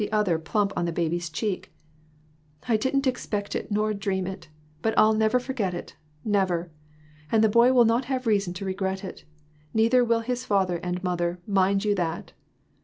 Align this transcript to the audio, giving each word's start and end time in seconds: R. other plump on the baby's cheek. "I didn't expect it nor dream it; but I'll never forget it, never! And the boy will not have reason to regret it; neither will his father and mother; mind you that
R. 0.01 0.07
other 0.11 0.39
plump 0.39 0.73
on 0.75 0.85
the 0.85 0.91
baby's 0.91 1.29
cheek. 1.29 1.71
"I 2.67 2.75
didn't 2.75 3.05
expect 3.05 3.55
it 3.55 3.71
nor 3.71 3.93
dream 3.93 4.25
it; 4.25 4.49
but 4.81 4.95
I'll 4.97 5.13
never 5.13 5.39
forget 5.39 5.75
it, 5.75 5.95
never! 6.25 6.71
And 7.31 7.43
the 7.43 7.49
boy 7.49 7.71
will 7.71 7.85
not 7.85 8.05
have 8.05 8.25
reason 8.25 8.55
to 8.55 8.65
regret 8.65 9.03
it; 9.03 9.25
neither 9.75 10.03
will 10.03 10.21
his 10.21 10.43
father 10.43 10.77
and 10.77 11.03
mother; 11.03 11.37
mind 11.45 11.85
you 11.85 11.93
that 11.93 12.33